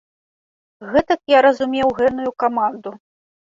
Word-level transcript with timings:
Гэтак 0.93 1.21
я 1.37 1.45
разумеў 1.49 1.95
гэную 2.01 2.29
каманду. 2.49 2.99